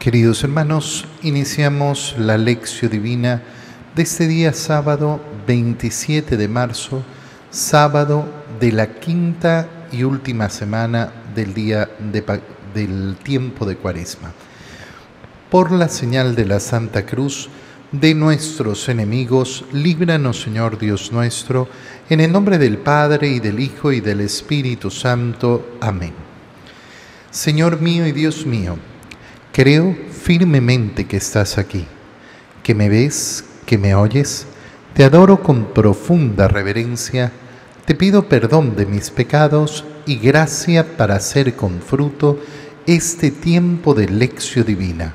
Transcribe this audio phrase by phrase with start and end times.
[0.00, 3.42] Queridos hermanos, iniciamos la lección divina
[3.94, 7.02] de este día sábado 27 de marzo,
[7.50, 8.24] sábado
[8.58, 11.90] de la quinta y última semana del día
[12.72, 14.32] del tiempo de Cuaresma.
[15.50, 17.50] Por la señal de la Santa Cruz
[17.92, 21.68] de nuestros enemigos, líbranos Señor Dios nuestro,
[22.08, 25.76] en el nombre del Padre y del Hijo y del Espíritu Santo.
[25.78, 26.14] Amén.
[27.30, 28.78] Señor mío y Dios mío,
[29.52, 31.84] Creo firmemente que estás aquí,
[32.62, 34.46] que me ves, que me oyes.
[34.94, 37.32] Te adoro con profunda reverencia.
[37.84, 42.38] Te pido perdón de mis pecados y gracia para hacer con fruto
[42.86, 45.14] este tiempo de lección divina.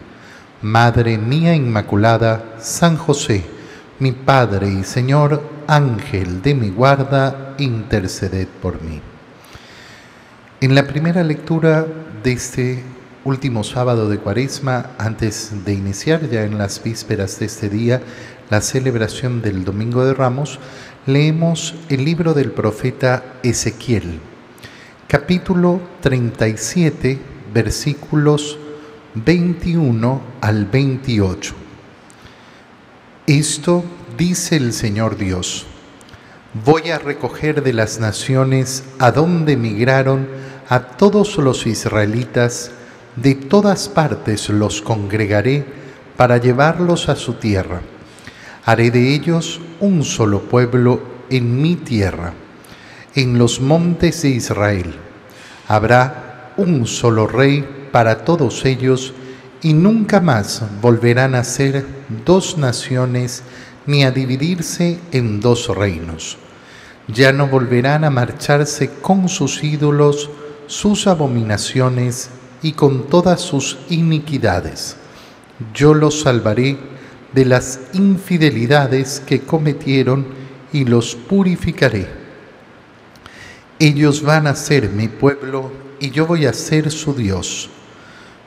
[0.62, 3.42] Madre mía Inmaculada, San José,
[4.00, 9.00] mi Padre y Señor, Ángel de mi guarda, interceded por mí.
[10.60, 11.86] En la primera lectura
[12.22, 12.84] de este
[13.26, 18.02] último sábado de Cuaresma, antes de iniciar ya en las vísperas de este día
[18.52, 20.60] la celebración del Domingo de Ramos,
[21.08, 24.20] leemos el libro del profeta Ezequiel,
[25.08, 27.20] capítulo 37,
[27.52, 28.60] versículos
[29.16, 31.56] 21 al 28.
[33.26, 33.84] Esto
[34.20, 35.66] dice el Señor Dios.
[36.64, 40.28] Voy a recoger de las naciones a donde emigraron
[40.70, 42.72] a todos los israelitas
[43.16, 45.66] de todas partes los congregaré
[46.18, 47.82] para llevarlos a su tierra.
[48.66, 52.34] Haré de ellos un solo pueblo en mi tierra,
[53.14, 54.96] en los montes de Israel.
[55.68, 59.14] Habrá un solo rey para todos ellos
[59.62, 61.86] y nunca más volverán a ser
[62.26, 63.44] dos naciones
[63.86, 66.38] ni a dividirse en dos reinos.
[67.08, 70.30] Ya no volverán a marcharse con sus ídolos,
[70.68, 72.30] sus abominaciones
[72.66, 74.96] y con todas sus iniquidades.
[75.76, 76.80] Yo los salvaré
[77.32, 80.26] de las infidelidades que cometieron
[80.74, 82.08] y los purificaré.
[83.78, 87.70] Ellos van a ser mi pueblo y yo voy a ser su Dios.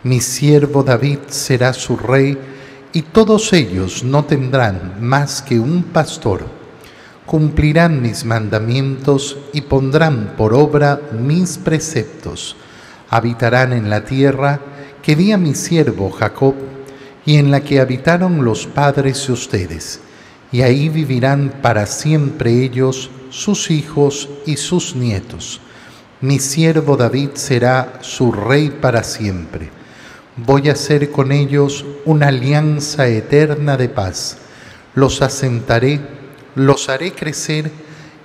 [0.02, 2.36] Mi siervo David será su rey
[2.92, 6.44] y todos ellos no tendrán más que un pastor.
[7.24, 12.56] Cumplirán mis mandamientos y pondrán por obra mis preceptos
[13.10, 14.60] habitarán en la tierra
[15.02, 16.54] que di a mi siervo Jacob
[17.24, 20.00] y en la que habitaron los padres de ustedes,
[20.50, 25.60] y ahí vivirán para siempre ellos, sus hijos y sus nietos.
[26.20, 29.70] Mi siervo David será su rey para siempre.
[30.36, 34.38] Voy a hacer con ellos una alianza eterna de paz.
[34.94, 36.00] Los asentaré,
[36.54, 37.70] los haré crecer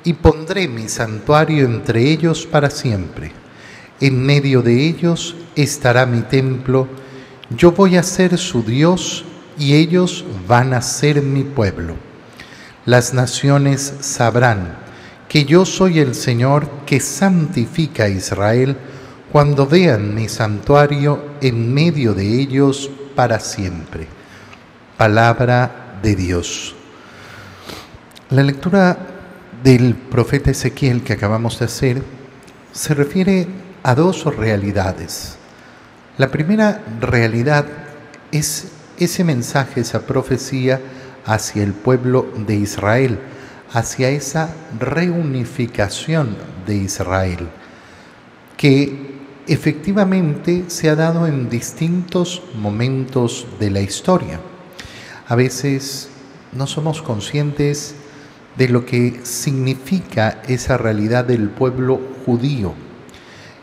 [0.03, 3.42] y pondré mi santuario entre ellos para siempre
[3.99, 6.87] en medio de ellos estará mi templo,
[7.49, 9.25] yo voy a ser su Dios
[9.57, 11.95] y ellos van a ser mi pueblo.
[12.85, 14.77] Las naciones sabrán
[15.29, 18.77] que yo soy el Señor que santifica a Israel
[19.31, 24.07] cuando vean mi santuario en medio de ellos para siempre.
[24.97, 26.75] Palabra de Dios.
[28.29, 28.97] La lectura
[29.63, 32.03] del profeta Ezequiel que acabamos de hacer
[32.71, 33.47] se refiere
[33.83, 35.35] a dos realidades.
[36.17, 37.65] La primera realidad
[38.31, 40.79] es ese mensaje, esa profecía
[41.25, 43.19] hacia el pueblo de Israel,
[43.73, 44.49] hacia esa
[44.79, 47.49] reunificación de Israel,
[48.55, 49.17] que
[49.47, 54.39] efectivamente se ha dado en distintos momentos de la historia.
[55.27, 56.09] A veces
[56.53, 57.95] no somos conscientes
[58.55, 62.75] de lo que significa esa realidad del pueblo judío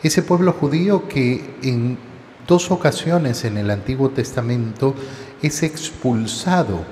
[0.03, 1.99] ese pueblo judío que en
[2.47, 4.95] dos ocasiones en el Antiguo Testamento
[5.43, 6.85] es expulsado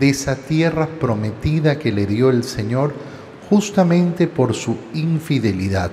[0.00, 2.94] de esa tierra prometida que le dio el Señor
[3.50, 5.90] justamente por su infidelidad.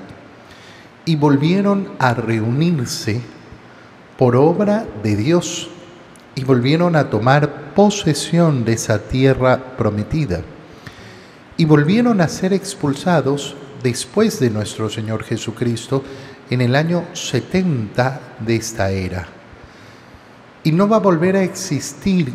[1.06, 3.22] Y volvieron a reunirse
[4.18, 5.70] por obra de Dios
[6.36, 10.42] y volvieron a tomar posesión de esa tierra prometida.
[11.58, 16.04] Y volvieron a ser expulsados después de nuestro Señor Jesucristo
[16.50, 19.28] en el año 70 de esta era.
[20.64, 22.34] Y no va a volver a existir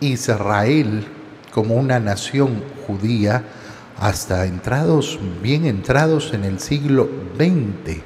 [0.00, 1.06] Israel
[1.52, 3.44] como una nación judía
[3.98, 8.00] hasta entrados, bien entrados en el siglo XX.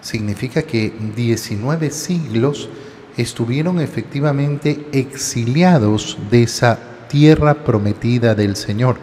[0.00, 2.68] Significa que 19 siglos
[3.16, 8.98] estuvieron efectivamente exiliados de esa tierra prometida del Señor.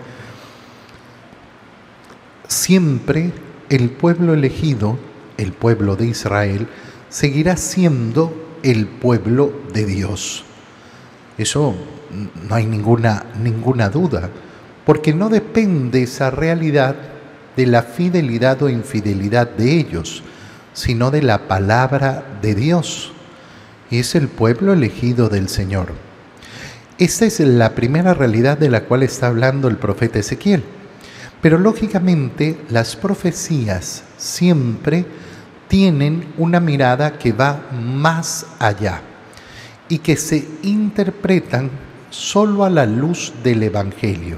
[2.48, 3.32] Siempre
[3.70, 4.98] el pueblo elegido
[5.38, 6.68] el pueblo de Israel
[7.10, 10.44] seguirá siendo el pueblo de Dios.
[11.38, 11.76] Eso
[12.48, 14.30] no hay ninguna, ninguna duda,
[14.86, 16.96] porque no depende esa realidad
[17.56, 20.24] de la fidelidad o infidelidad de ellos,
[20.74, 23.12] sino de la palabra de Dios.
[23.90, 25.94] Y es el pueblo elegido del Señor.
[26.98, 30.64] Esta es la primera realidad de la cual está hablando el profeta Ezequiel.
[31.42, 35.06] Pero lógicamente las profecías siempre
[35.74, 39.02] tienen una mirada que va más allá
[39.90, 41.72] y que se interpretan
[42.12, 44.38] solo a la luz del Evangelio.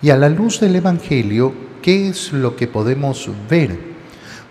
[0.00, 1.52] Y a la luz del Evangelio,
[1.82, 3.78] ¿qué es lo que podemos ver?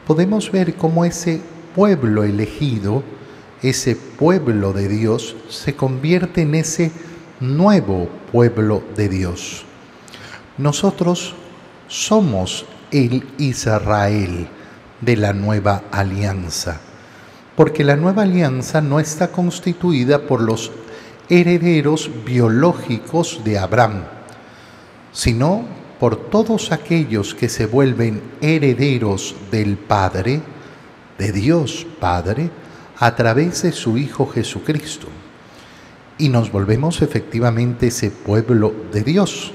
[0.05, 1.41] Podemos ver cómo ese
[1.73, 3.01] pueblo elegido,
[3.63, 6.91] ese pueblo de Dios, se convierte en ese
[7.39, 9.65] nuevo pueblo de Dios.
[10.59, 11.33] Nosotros
[11.87, 14.47] somos el Israel
[15.05, 16.79] de la nueva alianza,
[17.55, 20.71] porque la nueva alianza no está constituida por los
[21.29, 24.03] herederos biológicos de Abraham,
[25.11, 25.65] sino
[25.99, 30.41] por todos aquellos que se vuelven herederos del Padre,
[31.17, 32.49] de Dios Padre,
[32.97, 35.07] a través de su Hijo Jesucristo.
[36.17, 39.51] Y nos volvemos efectivamente ese pueblo de Dios.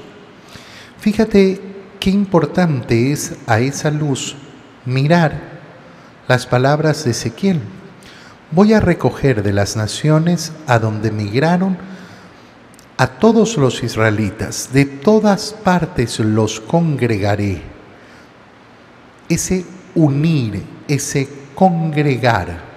[0.98, 1.60] Fíjate
[2.00, 4.36] qué importante es a esa luz
[4.84, 5.58] mirar
[6.28, 7.60] las palabras de Ezequiel.
[8.50, 11.76] Voy a recoger de las naciones a donde migraron
[12.96, 17.62] a todos los israelitas, de todas partes los congregaré.
[19.28, 19.64] Ese
[19.94, 22.68] unir, ese congregar.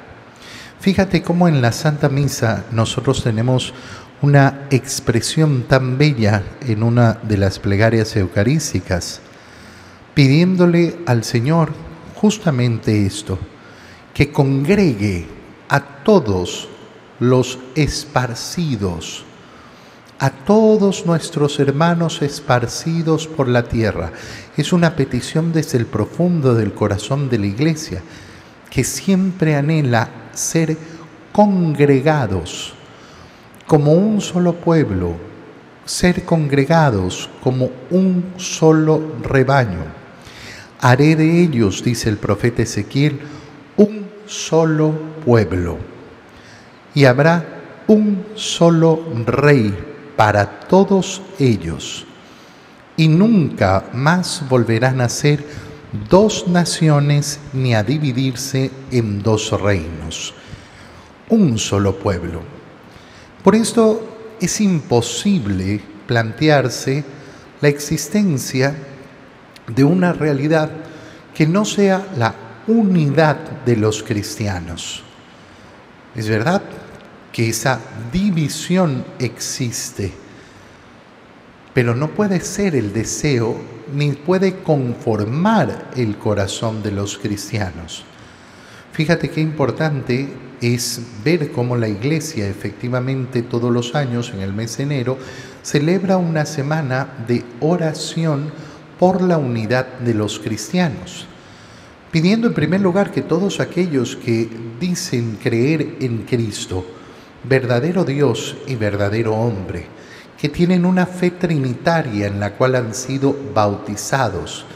[0.80, 3.74] Fíjate cómo en la Santa Misa nosotros tenemos
[4.22, 9.22] una expresión tan bella en una de las plegarias eucarísticas,
[10.14, 11.72] pidiéndole al Señor
[12.22, 13.40] justamente esto,
[14.14, 15.26] que congregue
[15.68, 16.68] a todos
[17.20, 19.26] los esparcidos,
[20.20, 24.12] a todos nuestros hermanos esparcidos por la tierra.
[24.56, 28.04] Es una petición desde el profundo del corazón de la iglesia,
[28.70, 30.78] que siempre anhela ser
[31.32, 32.74] congregados
[33.66, 35.16] como un solo pueblo,
[35.86, 40.01] ser congregados como un solo rebaño
[40.82, 43.20] haré de ellos, dice el profeta Ezequiel,
[43.78, 44.92] un solo
[45.24, 45.78] pueblo.
[46.94, 49.74] Y habrá un solo rey
[50.18, 52.06] para todos ellos.
[52.98, 55.46] Y nunca más volverán a ser
[56.10, 60.34] dos naciones ni a dividirse en dos reinos.
[61.30, 62.42] Un solo pueblo.
[63.44, 67.04] Por esto es imposible plantearse
[67.62, 68.76] la existencia
[69.76, 70.70] de una realidad
[71.34, 72.36] que no sea la
[72.68, 75.04] unidad de los cristianos.
[76.16, 76.62] Es verdad
[77.32, 77.80] que esa
[78.12, 80.12] división existe,
[81.74, 83.58] pero no puede ser el deseo
[83.94, 88.04] ni puede conformar el corazón de los cristianos.
[88.92, 90.30] Fíjate qué importante
[90.62, 95.18] es ver cómo la iglesia efectivamente todos los años en el mes de enero
[95.64, 98.52] celebra una semana de oración
[99.02, 101.26] por la unidad de los cristianos,
[102.12, 104.48] pidiendo en primer lugar que todos aquellos que
[104.80, 106.86] dicen creer en Cristo,
[107.44, 109.88] verdadero Dios y verdadero hombre,
[110.40, 114.68] que tienen una fe trinitaria en la cual han sido bautizados,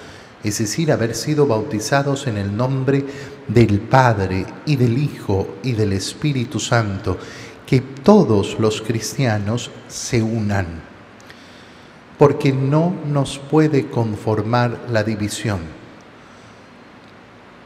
[0.44, 3.05] es decir, haber sido bautizados en el nombre
[3.48, 7.20] del Padre y del Hijo y del Espíritu Santo,
[7.67, 10.95] que todos los cristianos se unan
[12.17, 15.60] porque no nos puede conformar la división.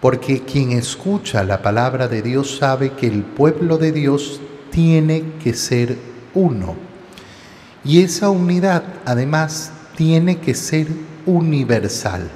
[0.02, 4.40] Porque quien escucha la palabra de Dios sabe que el pueblo de Dios
[4.72, 5.98] tiene que ser
[6.34, 6.76] uno.
[7.84, 10.88] Y esa unidad además tiene que ser
[11.26, 12.30] universal.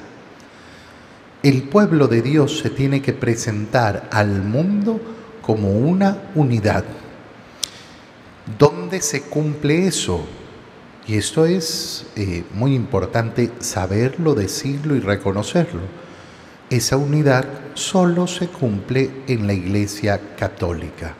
[1.41, 4.99] El pueblo de Dios se tiene que presentar al mundo
[5.41, 6.85] como una unidad.
[8.57, 10.25] ¿Dónde se cumple eso?
[11.05, 15.81] Y esto es eh, muy importante saberlo, decirlo y reconocerlo.
[16.69, 21.15] Esa unidad solo se cumple en la Iglesia Católica.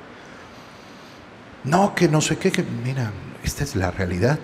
[1.66, 3.12] No, que no sé qué, que mira,
[3.44, 4.40] esta es la realidad.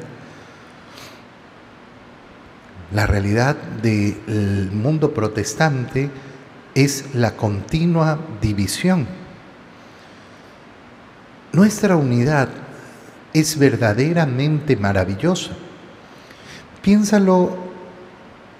[2.91, 6.09] La realidad del mundo protestante
[6.75, 9.07] es la continua división.
[11.53, 12.49] Nuestra unidad
[13.33, 15.51] es verdaderamente maravillosa.
[16.81, 17.57] Piénsalo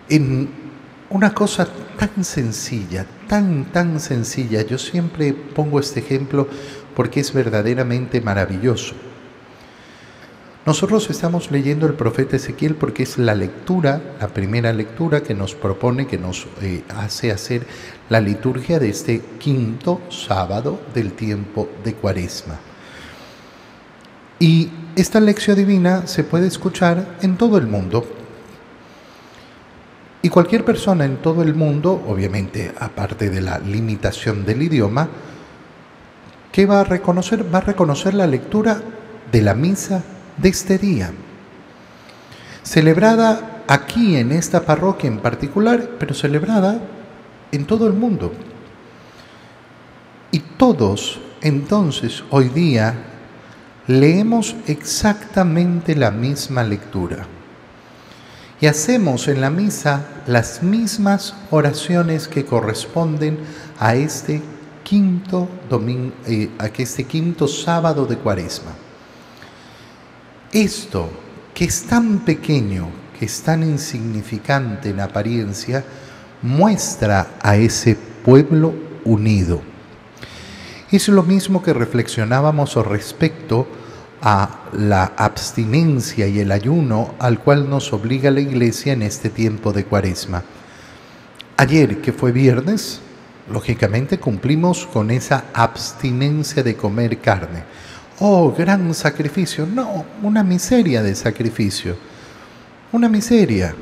[0.10, 0.50] en
[1.10, 4.62] una cosa tan sencilla, tan, tan sencilla.
[4.62, 6.48] Yo siempre pongo este ejemplo
[6.96, 8.96] porque es verdaderamente maravilloso.
[10.66, 15.56] Nosotros estamos leyendo el profeta Ezequiel porque es la lectura, la primera lectura que nos
[15.56, 17.66] propone, que nos eh, hace hacer
[18.10, 22.69] la liturgia de este quinto sábado del tiempo de Cuaresma.
[24.40, 28.06] Y esta lección divina se puede escuchar en todo el mundo.
[30.22, 35.10] Y cualquier persona en todo el mundo, obviamente aparte de la limitación del idioma,
[36.52, 37.54] ¿qué va a reconocer?
[37.54, 38.82] Va a reconocer la lectura
[39.32, 40.04] de la misa
[40.38, 41.12] de este día,
[42.64, 46.82] celebrada aquí en esta parroquia en particular, pero celebrada
[47.52, 48.34] en todo el mundo.
[50.32, 53.09] Y todos entonces hoy día
[53.90, 57.26] leemos exactamente la misma lectura
[58.62, 63.40] y hacemos en la misa las mismas oraciones que corresponden
[63.80, 64.44] a este
[64.84, 68.74] quinto domingo, eh, este quinto sábado de Cuaresma.
[70.52, 71.10] Esto,
[71.56, 75.84] que es tan pequeño, que es tan insignificante en apariencia,
[76.44, 78.72] muestra a ese pueblo
[79.04, 79.64] unido.
[80.92, 83.79] Es lo mismo que reflexionábamos respecto
[84.22, 89.72] a la abstinencia y el ayuno al cual nos obliga la iglesia en este tiempo
[89.72, 90.44] de cuaresma.
[91.58, 93.02] Ayer, que fue viernes,
[93.52, 97.64] lógicamente cumplimos con esa abstinencia de comer carne
[98.20, 99.66] oh, gran sacrificio.
[99.66, 101.98] No, una miseria de sacrificio.
[102.92, 103.74] Una miseria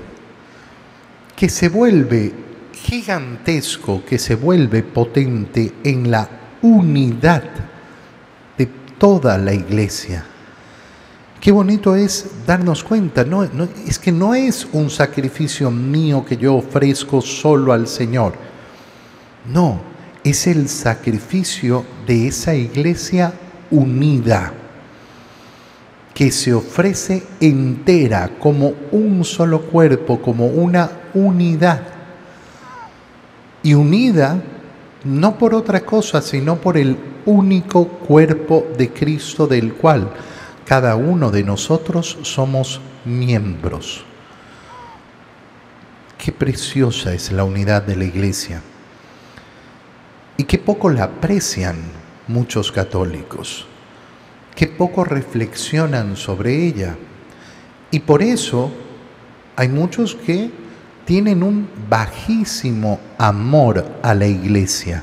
[1.35, 2.33] que se vuelve
[2.73, 6.29] gigantesco, que se vuelve potente en la
[6.61, 7.43] unidad
[8.97, 10.25] toda la iglesia.
[11.39, 13.43] Qué bonito es darnos cuenta, no,
[13.87, 18.33] es que no es un sacrificio mío que yo ofrezco solo al Señor.
[19.45, 19.79] No,
[20.23, 23.33] es el sacrificio de esa iglesia
[23.69, 24.53] unida,
[26.13, 31.83] que se ofrece entera como un solo cuerpo, como una unidad.
[33.61, 34.41] Y unida
[35.03, 40.11] no por otra cosa, sino por el único cuerpo de Cristo del cual
[40.65, 44.03] cada uno de nosotros somos miembros.
[46.17, 48.61] Qué preciosa es la unidad de la iglesia
[50.35, 51.77] y qué poco la aprecian
[52.27, 53.65] muchos católicos,
[54.55, 56.97] que poco reflexionan sobre ella.
[57.91, 58.71] Y por eso
[59.55, 60.51] hay muchos que
[61.07, 65.01] tienen un bajísimo amor a la iglesia.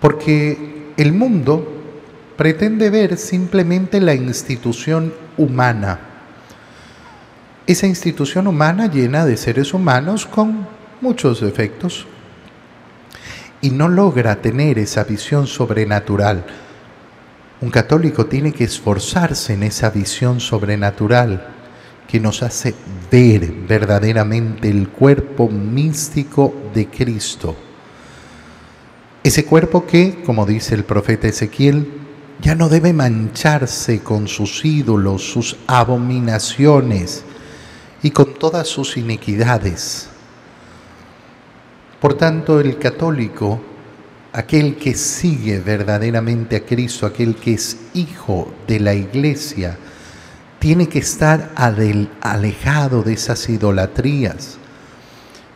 [0.00, 1.74] Porque el mundo
[2.38, 6.00] pretende ver simplemente la institución humana.
[7.66, 10.66] Esa institución humana llena de seres humanos con
[11.02, 12.06] muchos defectos,
[13.60, 16.46] y no logra tener esa visión sobrenatural.
[17.60, 21.57] Un católico tiene que esforzarse en esa visión sobrenatural
[22.08, 22.74] que nos hace
[23.12, 27.54] ver verdaderamente el cuerpo místico de Cristo.
[29.22, 31.92] Ese cuerpo que, como dice el profeta Ezequiel,
[32.40, 37.22] ya no debe mancharse con sus ídolos, sus abominaciones
[38.02, 40.08] y con todas sus iniquidades
[42.00, 43.60] por tanto, el católico,
[44.32, 49.76] aquel que sigue verdaderamente a Cristo, aquel que es hijo de la iglesia,
[50.58, 54.58] tiene que estar alejado de esas idolatrías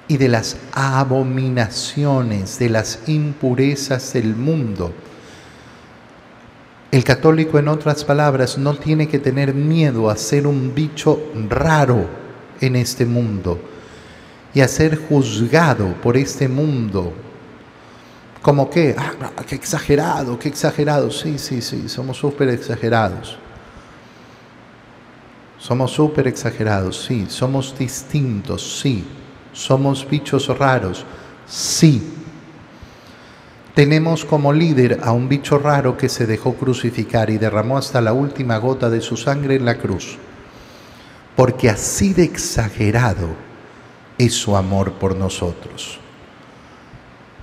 [0.06, 4.92] y de las abominaciones, de las impurezas del mundo.
[6.90, 11.18] El católico, en otras palabras, no tiene que tener miedo a ser un bicho
[11.48, 12.06] raro
[12.60, 13.58] en este mundo
[14.54, 17.12] y a ser juzgado por este mundo.
[18.42, 19.14] Como que, ah,
[19.46, 21.10] qué exagerado, qué exagerado.
[21.10, 23.38] Sí, sí, sí, somos súper exagerados.
[25.62, 27.26] Somos súper exagerados, sí.
[27.28, 29.04] Somos distintos, sí.
[29.52, 31.04] Somos bichos raros,
[31.46, 32.02] sí.
[33.72, 38.12] Tenemos como líder a un bicho raro que se dejó crucificar y derramó hasta la
[38.12, 40.18] última gota de su sangre en la cruz.
[41.36, 43.28] Porque así de exagerado
[44.18, 46.00] es su amor por nosotros.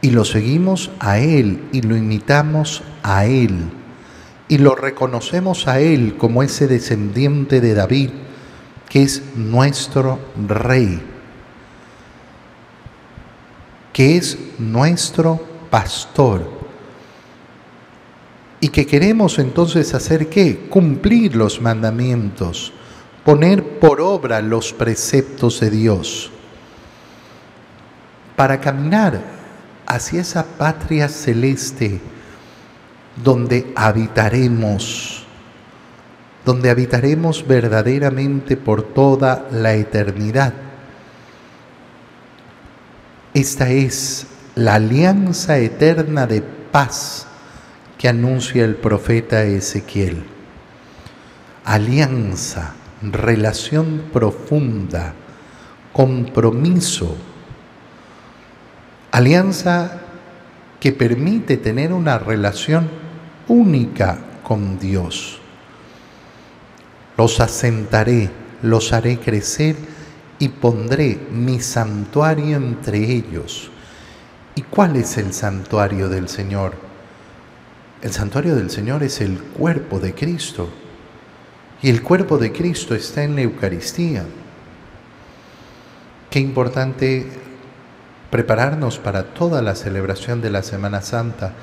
[0.01, 3.78] Y lo seguimos a Él y lo imitamos a Él
[4.49, 8.09] y lo reconocemos a Él como ese descendiente de David
[8.89, 10.99] que es nuestro rey,
[13.93, 15.39] que es nuestro
[15.69, 16.49] pastor
[18.59, 20.67] y que queremos entonces hacer qué?
[20.67, 22.73] Cumplir los mandamientos,
[23.23, 26.31] poner por obra los preceptos de Dios
[28.35, 29.21] para caminar
[29.85, 32.01] hacia esa patria celeste
[33.23, 35.25] donde habitaremos,
[36.45, 40.53] donde habitaremos verdaderamente por toda la eternidad.
[43.33, 47.27] Esta es la alianza eterna de paz
[47.97, 50.23] que anuncia el profeta Ezequiel.
[51.65, 55.13] Alianza, relación profunda,
[55.93, 57.15] compromiso,
[59.11, 59.99] alianza
[60.79, 63.08] que permite tener una relación
[63.49, 65.39] única con Dios.
[67.17, 68.29] Los asentaré,
[68.61, 69.75] los haré crecer
[70.39, 73.69] y pondré mi santuario entre ellos.
[74.55, 76.73] ¿Y cuál es el santuario del Señor?
[78.01, 80.69] El santuario del Señor es el cuerpo de Cristo.
[81.81, 84.23] Y el cuerpo de Cristo está en la Eucaristía.
[86.29, 87.27] Qué importante
[88.29, 91.53] prepararnos para toda la celebración de la Semana Santa.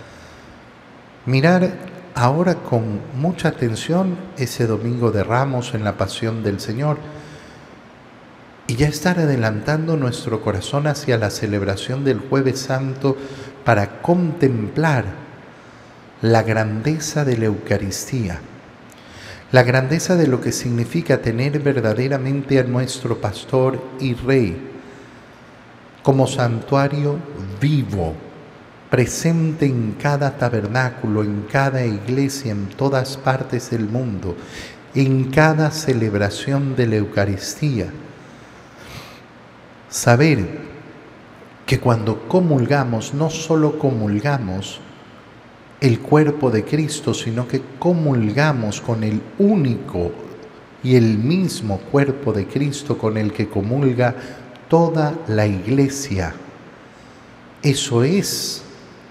[1.27, 1.73] Mirar
[2.15, 6.99] ahora con mucha atención ese domingo de ramos en la pasión del Señor.
[8.69, 13.17] Y ya estar adelantando nuestro corazón hacia la celebración del jueves santo
[13.65, 15.05] para contemplar
[16.23, 18.41] la grandeza de la Eucaristía,
[19.53, 24.57] la grandeza de lo que significa tener verdaderamente a nuestro pastor y rey
[26.03, 27.19] como santuario
[27.61, 28.15] vivo,
[28.91, 34.37] presente en cada tabernáculo, en cada iglesia, en todas partes del mundo,
[34.95, 37.91] en cada celebración de la Eucaristía.
[39.89, 40.67] Saber
[41.67, 44.81] que cuando comulgamos, no solo comulgamos
[45.81, 50.13] el cuerpo de Cristo, sino que comulgamos con el único
[50.83, 54.15] y el mismo cuerpo de Cristo con el que comulga
[54.69, 56.35] toda la iglesia.
[57.63, 58.63] Eso es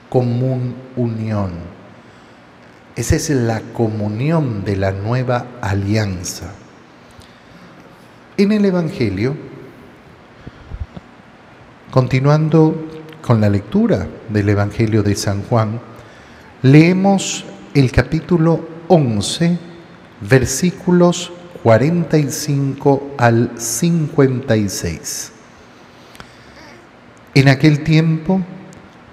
[0.09, 1.51] común unión.
[2.95, 6.53] Esa es la comunión de la nueva alianza.
[8.37, 9.35] En el Evangelio,
[11.91, 12.87] continuando
[13.21, 15.79] con la lectura del Evangelio de San Juan,
[16.61, 19.57] leemos el capítulo 11,
[20.21, 21.31] versículos
[21.63, 25.31] 45 al 56.
[27.33, 28.41] En aquel tiempo,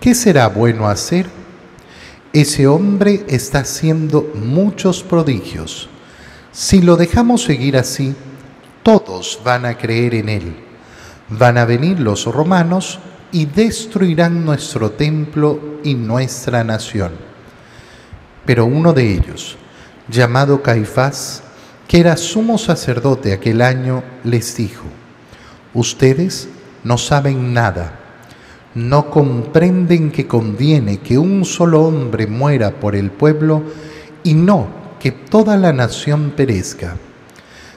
[0.00, 1.26] ¿qué será bueno hacer?
[2.32, 5.88] Ese hombre está haciendo muchos prodigios.
[6.52, 8.14] Si lo dejamos seguir así,
[8.82, 10.56] todos van a creer en él.
[11.28, 12.98] Van a venir los romanos
[13.30, 17.12] y destruirán nuestro templo y nuestra nación.
[18.46, 19.56] Pero uno de ellos,
[20.08, 21.42] llamado Caifás,
[21.86, 24.84] que era sumo sacerdote aquel año, les dijo,
[25.74, 26.48] Ustedes
[26.82, 27.99] no saben nada,
[28.74, 33.62] no comprenden que conviene que un solo hombre muera por el pueblo
[34.22, 34.68] y no
[35.00, 36.96] que toda la nación perezca.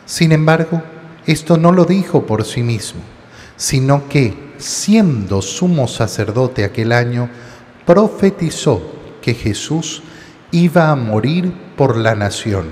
[0.05, 0.83] Sin embargo,
[1.25, 3.01] esto no lo dijo por sí mismo,
[3.55, 7.29] sino que, siendo sumo sacerdote aquel año,
[7.85, 8.81] profetizó
[9.21, 10.03] que Jesús
[10.51, 12.65] iba a morir por la nación,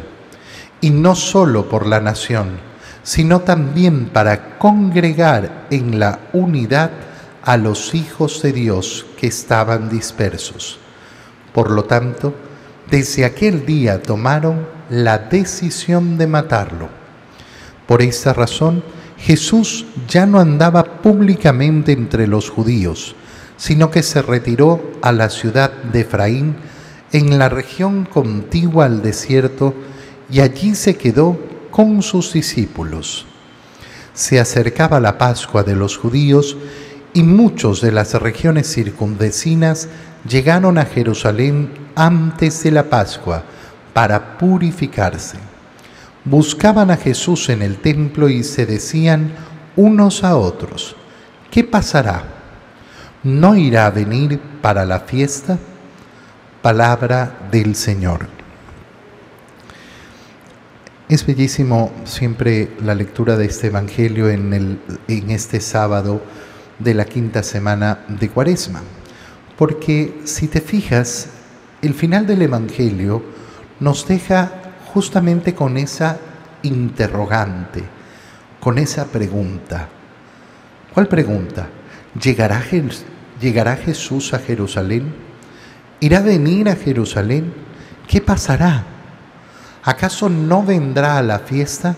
[0.82, 2.60] y no solo por la nación,
[3.04, 6.92] sino también para congregar en la unidad
[7.44, 10.80] a los hijos de Dios que estaban dispersos.
[11.54, 12.34] Por lo tanto,
[12.90, 16.90] desde aquel día tomaron la decisión de matarlo.
[17.88, 18.84] Por esta razón,
[19.18, 23.16] Jesús ya no andaba públicamente entre los judíos,
[23.58, 26.56] sino que se retiró a la ciudad de Efraín,
[27.12, 29.74] en la región contigua al desierto,
[30.30, 31.38] y allí se quedó
[31.70, 33.26] con sus discípulos.
[34.14, 36.58] Se acercaba la Pascua de los judíos
[37.14, 39.90] y muchos de las regiones circunvecinas
[40.28, 43.44] llegaron a Jerusalén antes de la Pascua
[43.94, 45.38] para purificarse.
[46.24, 49.32] Buscaban a Jesús en el templo y se decían
[49.76, 50.96] unos a otros,
[51.50, 52.24] ¿qué pasará?
[53.24, 55.58] ¿No irá a venir para la fiesta?
[56.62, 58.28] Palabra del Señor.
[61.12, 66.22] Es bellísimo siempre la lectura de este Evangelio en, este sábado
[66.84, 68.82] de la quinta semana de Cuaresma,
[69.58, 71.28] porque si te fijas,
[71.82, 73.24] el final del Evangelio
[73.80, 74.52] nos deja
[74.94, 76.18] justamente con esa
[76.64, 77.84] interrogante,
[78.60, 79.88] con esa pregunta.
[80.94, 81.70] ¿Cuál pregunta?
[82.22, 82.62] ¿Llegará,
[83.40, 85.14] ¿Llegará Jesús a Jerusalén?
[86.00, 87.54] ¿Irá a venir a Jerusalén?
[88.08, 88.84] ¿Qué pasará?
[89.84, 91.96] ¿Acaso no vendrá a la fiesta?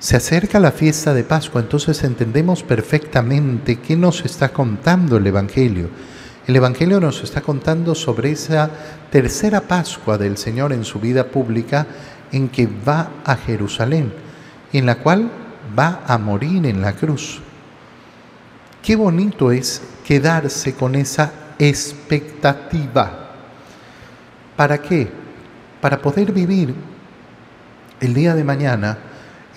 [0.00, 5.90] Se acerca la fiesta de Pascua, entonces entendemos perfectamente qué nos está contando el Evangelio.
[6.46, 8.70] El Evangelio nos está contando sobre esa
[9.10, 11.86] tercera Pascua del Señor en su vida pública
[12.32, 14.10] en que va a Jerusalén,
[14.72, 15.30] en la cual
[15.78, 17.42] va a morir en la cruz.
[18.82, 23.32] Qué bonito es quedarse con esa expectativa.
[24.56, 25.10] ¿Para qué?
[25.82, 26.74] Para poder vivir
[28.00, 29.09] el día de mañana,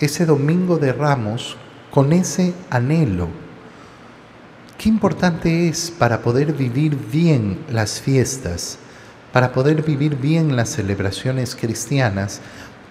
[0.04, 1.56] ese domingo de ramos,
[1.90, 3.28] con ese anhelo.
[4.76, 8.78] Qué importante es para poder vivir bien las fiestas,
[9.32, 12.40] para poder vivir bien las celebraciones cristianas,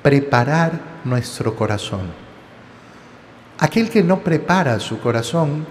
[0.02, 2.12] preparar nuestro corazón.
[3.60, 5.66] Aquel que no prepara su corazón,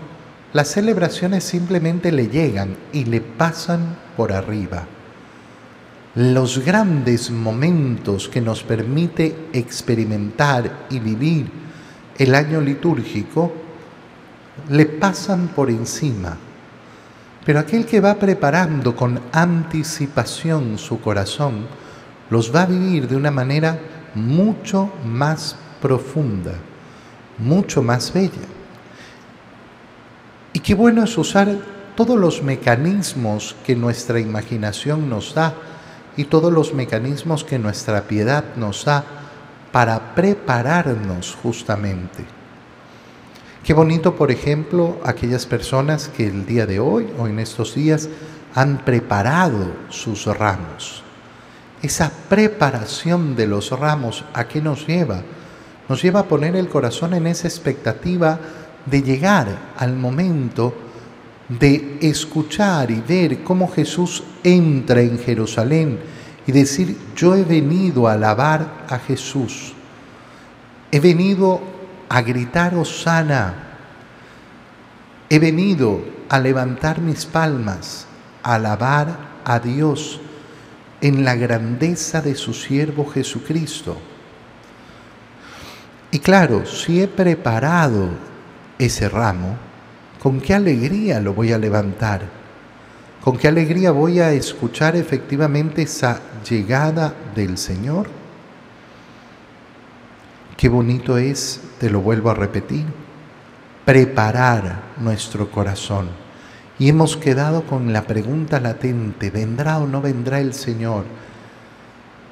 [0.52, 4.87] las celebraciones simplemente le llegan y le pasan por arriba.
[6.14, 11.51] Los grandes momentos que nos permite experimentar y vivir
[12.18, 13.51] el año litúrgico
[14.68, 16.37] le pasan por encima.
[17.46, 21.66] Pero aquel que va preparando con anticipación su corazón,
[22.29, 23.79] los va a vivir de una manera
[24.14, 26.53] mucho más profunda,
[27.38, 28.46] mucho más bella.
[30.53, 31.57] Y qué bueno es usar
[31.96, 35.55] todos los mecanismos que nuestra imaginación nos da
[36.16, 39.05] y todos los mecanismos que nuestra piedad nos da
[39.72, 42.25] para prepararnos justamente.
[43.64, 48.09] Qué bonito, por ejemplo, aquellas personas que el día de hoy o en estos días
[48.55, 51.03] han preparado sus ramos.
[51.81, 55.22] Esa preparación de los ramos, ¿a qué nos lleva?
[55.88, 58.38] Nos lleva a poner el corazón en esa expectativa
[58.87, 59.48] de llegar
[59.79, 60.75] al momento
[61.59, 65.99] de escuchar y ver cómo Jesús entra en Jerusalén
[66.47, 69.75] y decir, yo he venido a alabar a Jesús,
[70.91, 71.61] he venido
[72.09, 73.55] a gritar Osana,
[75.29, 78.07] he venido a levantar mis palmas,
[78.43, 80.21] a alabar a Dios
[81.01, 83.97] en la grandeza de su siervo Jesucristo.
[86.11, 88.11] Y claro, si he preparado
[88.79, 89.57] ese ramo,
[90.22, 92.22] ¿con qué alegría lo voy a levantar?
[93.24, 98.06] ¿Con qué alegría voy a escuchar efectivamente esa llegada del Señor?
[100.56, 102.85] Qué bonito es, te lo vuelvo a repetir,
[103.85, 106.08] preparar nuestro corazón
[106.78, 111.04] y hemos quedado con la pregunta latente, ¿vendrá o no vendrá el Señor?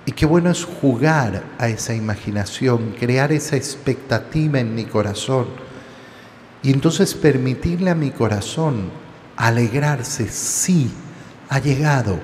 [0.07, 5.70] Y qué bueno es jugar a esa imaginación, crear esa expectativa en mi corazón
[6.63, 8.91] y entonces permitirle a mi corazón
[9.37, 10.91] alegrarse, sí,
[11.49, 12.19] ha llegado,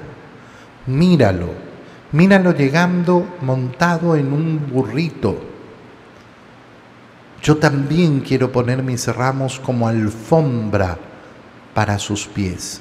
[0.86, 1.50] míralo,
[2.12, 5.40] míralo llegando montado en un burrito.
[7.42, 10.98] Yo también quiero poner mis ramos como alfombra
[11.72, 12.80] para sus pies.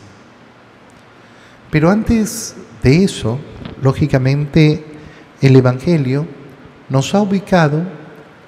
[1.72, 3.40] Pero antes de eso,
[3.82, 4.86] lógicamente,
[5.42, 6.26] el Evangelio
[6.90, 7.84] nos ha ubicado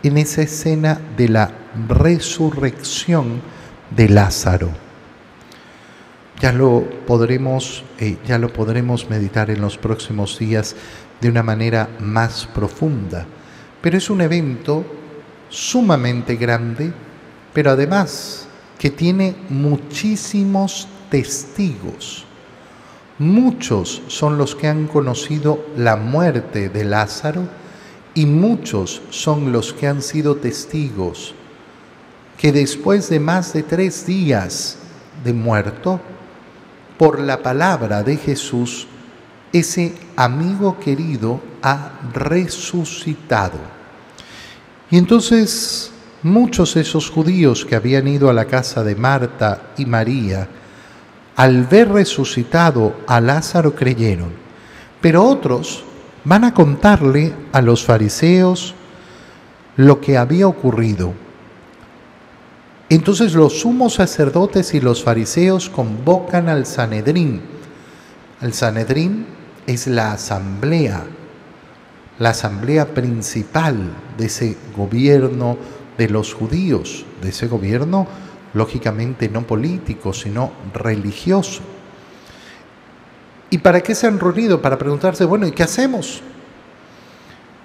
[0.04, 1.52] en esa escena de la
[1.88, 3.42] resurrección
[3.96, 4.70] de Lázaro.
[6.40, 10.76] Ya lo podremos, eh, ya lo podremos meditar en los próximos días
[11.20, 13.26] de una manera más profunda.
[13.82, 14.86] Pero es un evento
[15.50, 16.94] sumamente grande,
[17.54, 22.26] pero además que tiene muchísimos testigos.
[23.18, 27.48] Muchos son los que han conocido la muerte de Lázaro
[28.14, 31.34] y muchos son los que han sido testigos
[32.38, 34.78] que después de más de tres días
[35.24, 36.00] de muerto,
[36.98, 38.88] por la palabra de Jesús,
[39.54, 43.60] ese amigo querido ha resucitado.
[44.90, 45.92] Y entonces
[46.24, 50.48] Muchos de esos judíos que habían ido a la casa de Marta y María,
[51.36, 54.32] al ver resucitado a Lázaro creyeron,
[55.00, 55.84] pero otros
[56.24, 58.74] van a contarle a los fariseos
[59.76, 61.14] lo que había ocurrido.
[62.90, 67.42] Entonces los sumos sacerdotes y los fariseos convocan al Sanedrín.
[68.42, 69.26] El Sanedrín
[69.66, 71.04] es la asamblea,
[72.18, 73.76] la asamblea principal
[74.18, 75.58] de ese gobierno
[75.98, 78.08] de los judíos, de ese gobierno,
[78.54, 81.62] lógicamente no político, sino religioso.
[83.50, 84.62] ¿Y para qué se han reunido?
[84.62, 86.22] Para preguntarse, bueno, ¿y qué hacemos?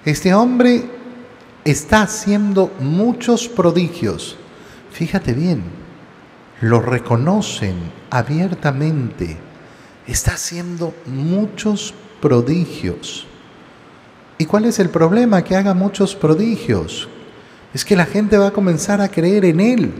[0.04, 0.84] Este hombre
[1.64, 4.36] está haciendo muchos prodigios.
[4.92, 5.62] Fíjate bien,
[6.60, 7.76] lo reconocen
[8.10, 9.36] abiertamente.
[10.06, 13.26] Está haciendo muchos prodigios.
[14.38, 15.42] ¿Y cuál es el problema?
[15.42, 17.08] Que haga muchos prodigios.
[17.72, 19.92] Es que la gente va a comenzar a creer en Él.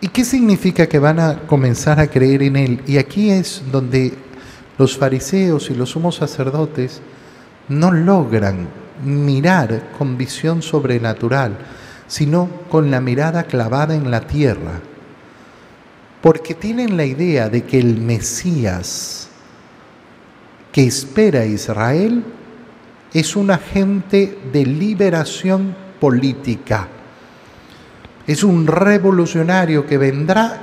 [0.00, 2.82] ¿Y qué significa que van a comenzar a creer en Él?
[2.86, 4.14] Y aquí es donde
[4.78, 7.02] los fariseos y los sumos sacerdotes
[7.68, 8.66] no logran
[9.04, 11.56] mirar con visión sobrenatural,
[12.10, 14.80] sino con la mirada clavada en la tierra,
[16.20, 19.28] porque tienen la idea de que el Mesías
[20.72, 22.24] que espera Israel
[23.14, 26.88] es un agente de liberación política,
[28.26, 30.62] es un revolucionario que vendrá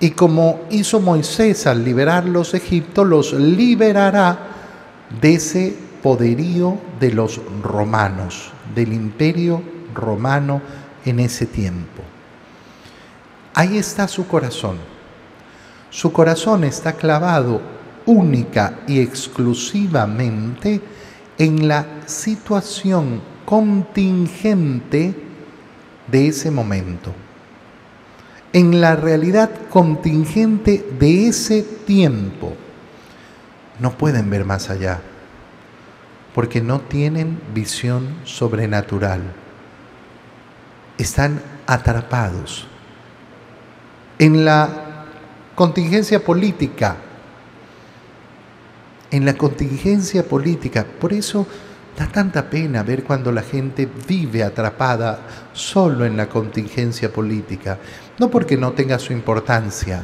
[0.00, 4.38] y como hizo Moisés al liberar los egiptos, los liberará
[5.20, 9.75] de ese poderío de los romanos, del imperio romano
[11.04, 12.02] en ese tiempo.
[13.54, 14.76] Ahí está su corazón.
[15.90, 17.60] Su corazón está clavado
[18.04, 20.80] única y exclusivamente
[21.38, 25.14] en la situación contingente
[26.06, 27.12] de ese momento,
[28.52, 32.54] en la realidad contingente de ese tiempo.
[33.80, 35.00] No pueden ver más allá
[36.34, 39.22] porque no tienen visión sobrenatural.
[40.98, 42.66] Están atrapados
[44.18, 45.04] en la
[45.54, 46.96] contingencia política,
[49.10, 50.84] en la contingencia política.
[50.84, 51.46] Por eso
[51.96, 55.20] da tanta pena ver cuando la gente vive atrapada
[55.52, 57.78] solo en la contingencia política,
[58.18, 60.02] no porque no tenga su importancia,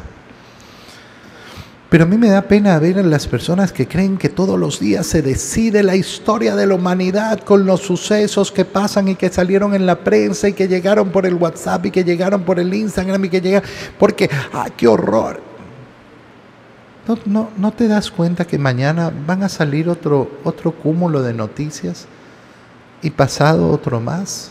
[1.93, 4.81] pero a mí me da pena ver a las personas que creen que todos los
[4.81, 9.29] días se decide la historia de la humanidad con los sucesos que pasan y que
[9.29, 12.73] salieron en la prensa y que llegaron por el WhatsApp y que llegaron por el
[12.73, 13.63] Instagram y que llegan
[13.99, 15.43] porque, ¡ay, qué horror!
[17.07, 21.35] ¿No, no, no te das cuenta que mañana van a salir otro, otro cúmulo de
[21.35, 22.07] noticias
[23.03, 24.51] y pasado otro más?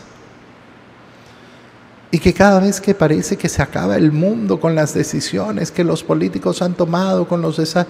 [2.14, 5.82] Y que cada vez que parece que se acaba el mundo con las decisiones que
[5.82, 7.86] los políticos han tomado, con los esa,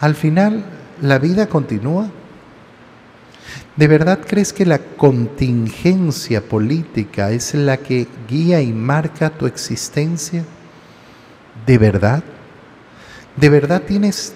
[0.00, 0.64] al final
[1.02, 2.08] la vida continúa.
[3.76, 10.42] ¿De verdad crees que la contingencia política es la que guía y marca tu existencia?
[11.66, 12.24] ¿De verdad?
[13.36, 14.32] ¿De verdad tienes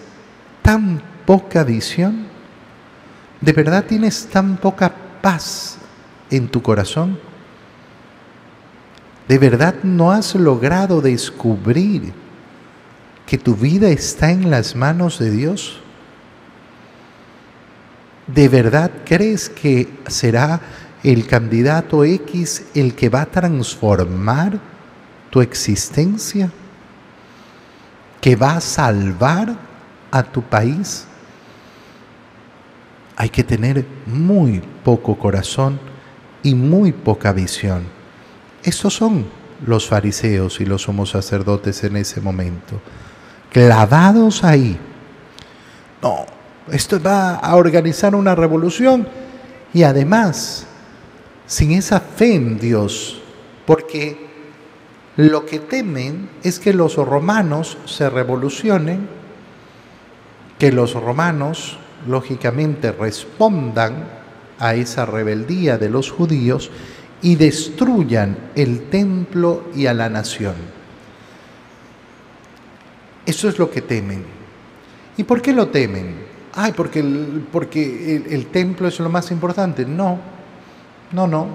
[0.61, 2.27] tan poca visión?
[3.41, 5.79] ¿De verdad tienes tan poca paz
[6.31, 7.30] en tu corazón?
[9.31, 12.13] ¿De verdad no has logrado descubrir
[13.27, 15.79] que tu vida está en las manos de Dios?
[18.27, 20.61] ¿De verdad crees que será
[21.05, 24.59] el candidato X el que va a transformar
[25.31, 26.51] tu existencia?
[28.21, 29.55] ¿Que va a salvar
[30.11, 31.07] a tu país?
[33.15, 35.79] Hay que tener muy poco corazón
[36.43, 38.00] y muy poca visión
[38.63, 39.27] estos son
[39.67, 42.81] los fariseos y los somos sacerdotes en ese momento,
[43.53, 44.79] clavados ahí.
[46.03, 46.25] No,
[46.71, 49.07] esto va a organizar una revolución
[49.73, 50.67] y además
[51.47, 53.21] sin esa fe en Dios,
[53.67, 54.29] porque
[55.17, 59.09] lo que temen es que los romanos se revolucionen,
[60.59, 64.09] que los romanos lógicamente respondan
[64.59, 66.71] a esa rebeldía de los judíos
[67.23, 70.55] y destruyan el templo y a la nación.
[73.27, 74.25] Eso es lo que temen.
[75.17, 76.15] ¿Y por qué lo temen?
[76.55, 79.85] Ay, porque el, porque el, el templo es lo más importante.
[79.85, 80.19] No,
[81.13, 81.47] no, no.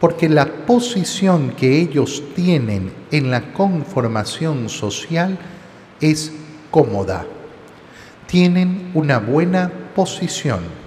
[0.00, 5.38] Porque la posición que ellos tienen en la conformación social
[6.00, 6.32] es
[6.70, 7.24] cómoda.
[8.26, 10.81] Tienen una buena posición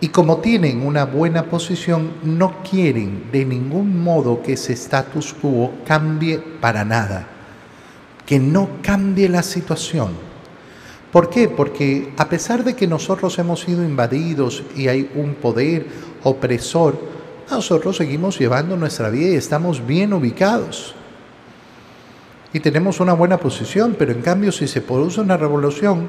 [0.00, 5.72] y como tienen una buena posición, no quieren de ningún modo que ese status quo
[5.84, 7.26] cambie para nada,
[8.24, 10.12] que no cambie la situación.
[11.12, 11.48] ¿Por qué?
[11.48, 15.86] Porque a pesar de que nosotros hemos sido invadidos y hay un poder
[16.22, 16.98] opresor,
[17.50, 20.94] nosotros seguimos llevando nuestra vida y estamos bien ubicados.
[22.52, 26.08] Y tenemos una buena posición, pero en cambio si se produce una revolución,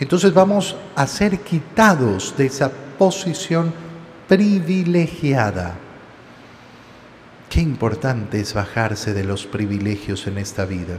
[0.00, 3.72] entonces vamos a ser quitados de esa posición
[4.26, 5.74] privilegiada.
[7.50, 10.98] Qué importante es bajarse de los privilegios en esta vida.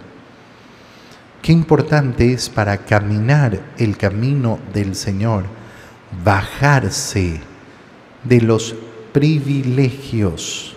[1.41, 5.45] Qué importante es para caminar el camino del Señor
[6.23, 7.39] bajarse
[8.23, 8.75] de los
[9.13, 10.75] privilegios.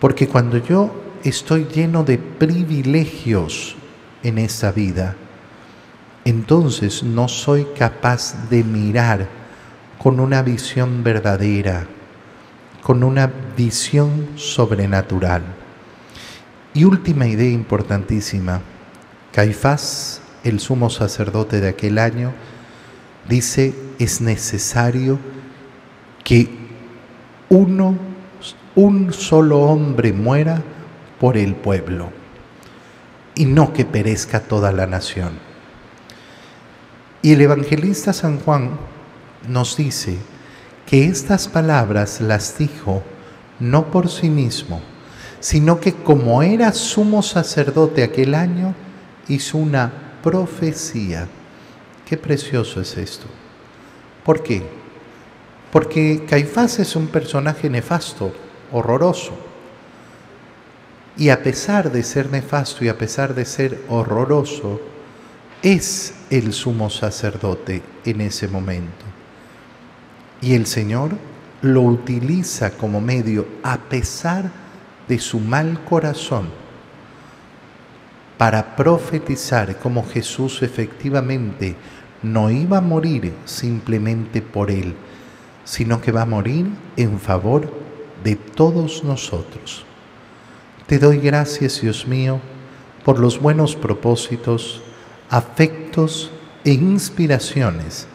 [0.00, 0.94] Porque cuando yo
[1.24, 3.76] estoy lleno de privilegios
[4.22, 5.16] en esta vida,
[6.26, 9.28] entonces no soy capaz de mirar
[9.96, 11.86] con una visión verdadera,
[12.82, 15.42] con una visión sobrenatural.
[16.74, 18.60] Y última idea importantísima,
[19.32, 22.32] Caifás, el sumo sacerdote de aquel año,
[23.28, 25.20] dice, es necesario
[26.24, 26.48] que
[27.48, 27.96] uno,
[28.74, 30.60] un solo hombre muera
[31.20, 32.10] por el pueblo
[33.36, 35.45] y no que perezca toda la nación.
[37.22, 38.70] Y el evangelista San Juan
[39.48, 40.18] nos dice
[40.86, 43.02] que estas palabras las dijo
[43.58, 44.80] no por sí mismo,
[45.40, 48.74] sino que como era sumo sacerdote aquel año,
[49.28, 51.26] hizo una profecía.
[52.04, 53.26] Qué precioso es esto.
[54.24, 54.62] ¿Por qué?
[55.72, 58.32] Porque Caifás es un personaje nefasto,
[58.72, 59.32] horroroso.
[61.16, 64.80] Y a pesar de ser nefasto y a pesar de ser horroroso,
[65.74, 69.04] es el sumo sacerdote en ese momento.
[70.40, 71.10] Y el Señor
[71.60, 74.48] lo utiliza como medio a pesar
[75.08, 76.50] de su mal corazón
[78.38, 81.74] para profetizar como Jesús efectivamente
[82.22, 84.94] no iba a morir simplemente por él,
[85.64, 87.72] sino que va a morir en favor
[88.22, 89.84] de todos nosotros.
[90.86, 92.38] Te doy gracias, Dios mío,
[93.04, 94.82] por los buenos propósitos,
[95.30, 96.30] afectos
[96.64, 98.06] e inspiraciones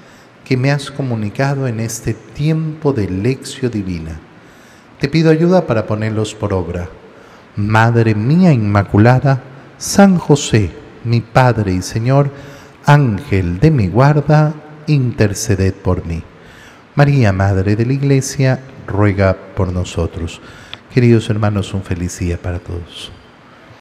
[0.45, 4.19] que me has comunicado en este tiempo de lección divina.
[4.99, 6.89] Te pido ayuda para ponerlos por obra.
[7.55, 9.41] Madre mía Inmaculada,
[9.77, 10.71] San José,
[11.03, 12.31] mi Padre y Señor,
[12.85, 14.53] Ángel de mi guarda,
[14.87, 16.23] interceded por mí.
[16.95, 20.41] María, Madre de la Iglesia, ruega por nosotros.
[20.93, 23.11] Queridos hermanos, un feliz día para todos.